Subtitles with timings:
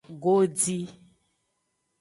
[0.23, 0.79] Godi.